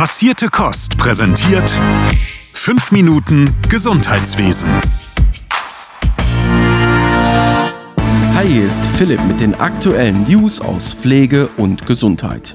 [0.00, 1.76] Passierte Kost präsentiert
[2.54, 4.70] 5 Minuten Gesundheitswesen.
[8.34, 12.54] Hi, hier ist Philipp mit den aktuellen News aus Pflege und Gesundheit.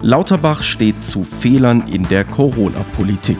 [0.00, 3.38] Lauterbach steht zu Fehlern in der Corona-Politik.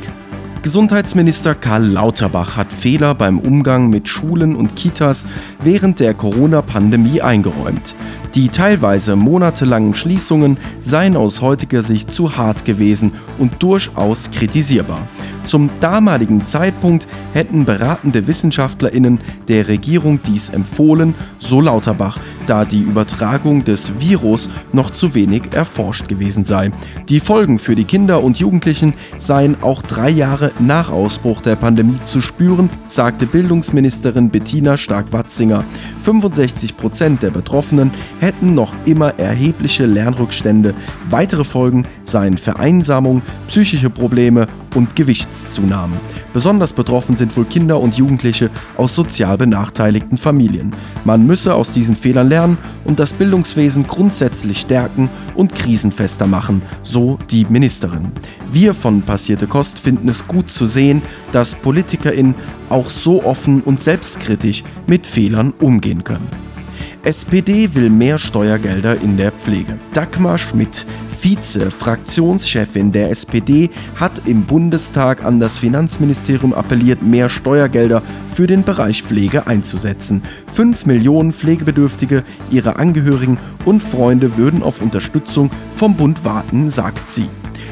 [0.67, 5.25] Gesundheitsminister Karl Lauterbach hat Fehler beim Umgang mit Schulen und Kitas
[5.63, 7.95] während der Corona-Pandemie eingeräumt.
[8.35, 15.03] Die teilweise monatelangen Schließungen seien aus heutiger Sicht zu hart gewesen und durchaus kritisierbar.
[15.47, 23.65] Zum damaligen Zeitpunkt hätten beratende Wissenschaftlerinnen der Regierung dies empfohlen, so Lauterbach, da die Übertragung
[23.65, 26.73] des Virus noch zu wenig erforscht gewesen sei.
[27.09, 31.99] Die Folgen für die Kinder und Jugendlichen seien auch drei Jahre nach Ausbruch der Pandemie
[32.05, 35.65] zu spüren, sagte Bildungsministerin Bettina Stark-Watzinger.
[36.07, 40.73] 65 Prozent der Betroffenen hätten noch immer erhebliche Lernrückstände.
[41.11, 45.97] Weitere Folgen seien Vereinsamung, psychische Probleme und Gewichtszunahme.
[46.33, 50.73] Besonders betroffen sind wohl Kinder und Jugendliche aus sozial benachteiligten Familien.
[51.05, 57.19] Man müsse aus diesen Fehlern lernen und das Bildungswesen grundsätzlich stärken und krisenfester machen, so
[57.33, 58.13] die Ministerin.
[58.53, 61.03] Wir von Passierte Kost finden es gut zu sehen,
[61.33, 62.35] dass PolitikerInnen
[62.69, 66.29] auch so offen und selbstkritisch mit Fehlern umgehen können.
[67.07, 69.79] SPD will mehr Steuergelder in der Pflege.
[69.93, 70.87] Dagmar Schmidt,
[71.21, 78.03] Vize-Fraktionschefin der SPD, hat im Bundestag an das Finanzministerium appelliert, mehr Steuergelder
[78.35, 80.23] für den Bereich Pflege einzusetzen.
[80.53, 87.29] Fünf Millionen Pflegebedürftige, ihre Angehörigen und Freunde würden auf Unterstützung vom Bund warten, sagt sie.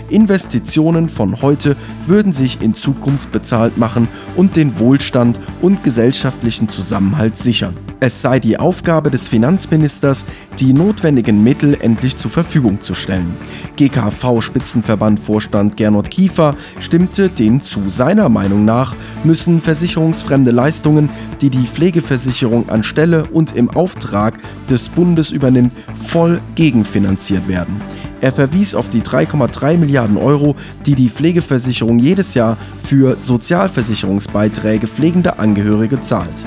[0.09, 7.37] Investitionen von heute würden sich in Zukunft bezahlt machen und den Wohlstand und gesellschaftlichen Zusammenhalt
[7.37, 7.75] sichern.
[8.01, 10.27] Es sei die Aufgabe des Finanzministers,
[10.59, 13.35] die notwendigen Mittel endlich zur Verfügung zu stellen.
[13.79, 17.89] GKV-Spitzenverband-Vorstand Gernot Kiefer stimmte dem zu.
[17.89, 18.95] Seiner Meinung nach
[19.25, 21.09] müssen versicherungsfremde Leistungen,
[21.41, 24.39] die die Pflegeversicherung anstelle und im Auftrag
[24.69, 27.81] des Bundes übernimmt, voll gegenfinanziert werden.
[28.25, 35.39] Er verwies auf die 3,3 Milliarden Euro, die die Pflegeversicherung jedes Jahr für Sozialversicherungsbeiträge pflegender
[35.39, 36.47] Angehörige zahlt.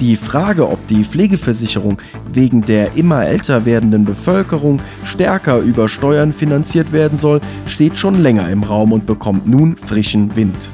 [0.00, 2.02] Die Frage, ob die Pflegeversicherung
[2.32, 8.48] wegen der immer älter werdenden Bevölkerung stärker über Steuern finanziert werden soll, steht schon länger
[8.48, 10.70] im Raum und bekommt nun frischen Wind.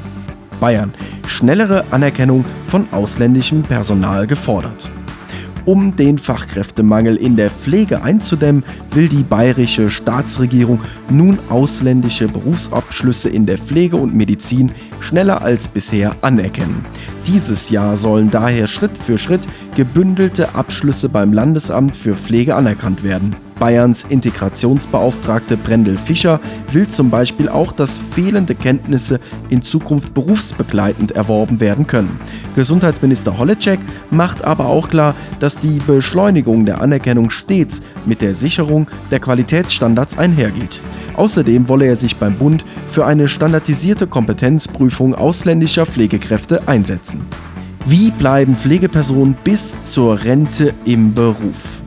[0.61, 0.95] Bayern.
[1.27, 4.91] Schnellere Anerkennung von ausländischem Personal gefordert.
[5.65, 13.47] Um den Fachkräftemangel in der Pflege einzudämmen, will die bayerische Staatsregierung nun ausländische Berufsabschlüsse in
[13.47, 16.85] der Pflege und Medizin schneller als bisher anerkennen.
[17.27, 19.43] Dieses Jahr sollen daher Schritt für Schritt
[19.77, 23.37] gebündelte Abschlüsse beim Landesamt für Pflege anerkannt werden.
[23.63, 26.41] Bayerns Integrationsbeauftragte Brendel Fischer
[26.73, 32.19] will zum Beispiel auch, dass fehlende Kenntnisse in Zukunft berufsbegleitend erworben werden können.
[32.57, 33.79] Gesundheitsminister Holleczek
[34.11, 40.19] macht aber auch klar, dass die Beschleunigung der Anerkennung stets mit der Sicherung der Qualitätsstandards
[40.19, 40.81] einhergeht.
[41.15, 47.21] Außerdem wolle er sich beim Bund für eine standardisierte Kompetenzprüfung ausländischer Pflegekräfte einsetzen.
[47.87, 51.82] Wie bleiben Pflegepersonen bis zur Rente im Beruf?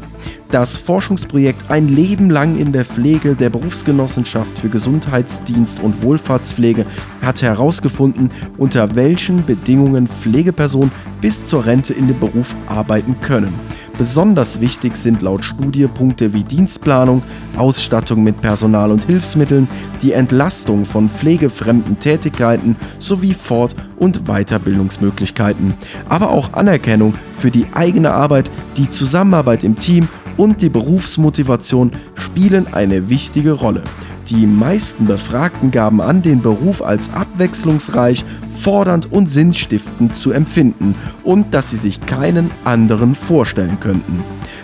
[0.56, 6.86] Das Forschungsprojekt Ein Leben lang in der Pflege der Berufsgenossenschaft für Gesundheitsdienst und Wohlfahrtspflege
[7.22, 13.54] hat herausgefunden, unter welchen Bedingungen Pflegepersonen bis zur Rente in dem Beruf arbeiten können.
[13.98, 17.22] Besonders wichtig sind laut Studie Punkte wie Dienstplanung,
[17.58, 19.68] Ausstattung mit Personal und Hilfsmitteln,
[20.02, 25.74] die Entlastung von pflegefremden Tätigkeiten sowie Fort- und Weiterbildungsmöglichkeiten,
[26.08, 32.68] aber auch Anerkennung für die eigene Arbeit, die Zusammenarbeit im Team und die Berufsmotivation spielen
[32.73, 33.84] eine wichtige Rolle.
[34.29, 38.25] Die meisten Befragten gaben an, den Beruf als abwechslungsreich,
[38.57, 44.24] fordernd und sinnstiftend zu empfinden und dass sie sich keinen anderen vorstellen könnten.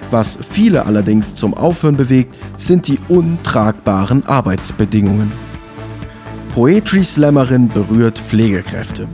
[0.10, 5.32] Was viele allerdings zum Aufhören bewegt, sind die untragbaren Arbeitsbedingungen.
[6.54, 9.08] Poetry Slammerin berührt Pflegekräfte.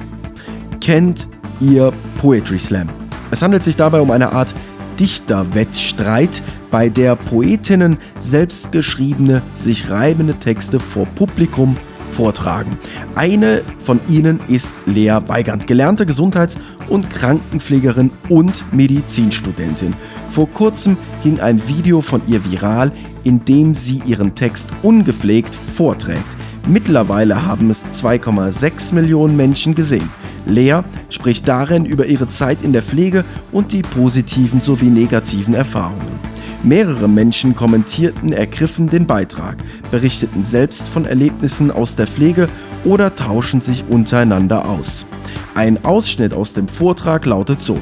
[0.79, 1.27] Kennt
[1.59, 2.87] ihr Poetry Slam?
[3.29, 4.55] Es handelt sich dabei um eine Art
[4.99, 6.41] Dichterwettstreit,
[6.71, 11.77] bei der Poetinnen selbstgeschriebene, sich reibende Texte vor Publikum
[12.11, 12.77] vortragen.
[13.15, 16.57] Eine von ihnen ist Lea Weigand, gelernte Gesundheits-
[16.87, 19.93] und Krankenpflegerin und Medizinstudentin.
[20.29, 22.91] Vor kurzem ging ein Video von ihr viral,
[23.23, 26.37] in dem sie ihren Text ungepflegt vorträgt.
[26.67, 30.09] Mittlerweile haben es 2,6 Millionen Menschen gesehen.
[30.47, 36.17] Lea spricht darin über ihre Zeit in der Pflege und die positiven sowie negativen Erfahrungen.
[36.63, 39.57] Mehrere Menschen kommentierten ergriffen den Beitrag,
[39.91, 42.49] berichteten selbst von Erlebnissen aus der Pflege
[42.83, 45.05] oder tauschen sich untereinander aus.
[45.53, 47.77] Ein Ausschnitt aus dem Vortrag lautet so.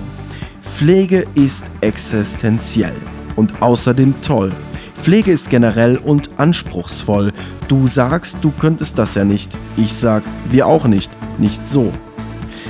[0.62, 2.96] Pflege ist existenziell
[3.36, 4.52] und außerdem toll.
[5.02, 7.32] Pflege ist generell und anspruchsvoll.
[7.68, 9.56] Du sagst, du könntest das ja nicht.
[9.78, 11.12] Ich sag, wir auch nicht.
[11.38, 11.94] Nicht so.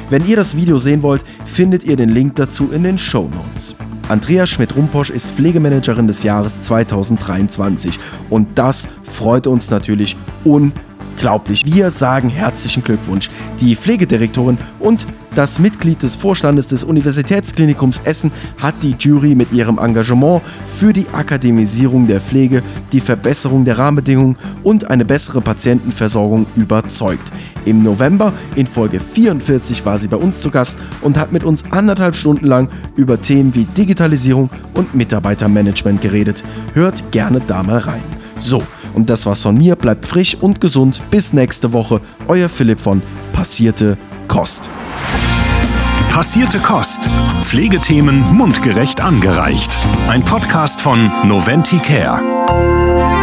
[0.09, 3.75] Wenn ihr das Video sehen wollt, findet ihr den Link dazu in den Show Notes.
[4.07, 7.99] Andrea Schmidt-Rumposch ist Pflegemanagerin des Jahres 2023
[8.29, 10.15] und das freut uns natürlich
[11.15, 11.65] unglaublich.
[11.65, 13.29] Wir sagen herzlichen Glückwunsch.
[13.61, 19.79] Die Pflegedirektorin und das Mitglied des Vorstandes des Universitätsklinikums Essen hat die Jury mit ihrem
[19.79, 20.41] Engagement
[20.77, 27.31] für die Akademisierung der Pflege, die Verbesserung der Rahmenbedingungen und eine bessere Patientenversorgung überzeugt.
[27.65, 31.65] Im November in Folge 44 war sie bei uns zu Gast und hat mit uns
[31.71, 36.43] anderthalb Stunden lang über Themen wie Digitalisierung und Mitarbeitermanagement geredet.
[36.73, 38.24] Hört gerne da mal rein.
[38.37, 38.61] So,
[38.93, 39.75] und das war's von mir.
[39.75, 41.01] Bleibt frisch und gesund.
[41.11, 42.01] Bis nächste Woche.
[42.27, 43.01] Euer Philipp von
[43.33, 43.97] Passierte
[44.27, 44.69] Kost.
[46.09, 47.09] Passierte Kost.
[47.43, 49.77] Pflegethemen mundgerecht angereicht.
[50.07, 53.14] Ein Podcast von Noventi Care.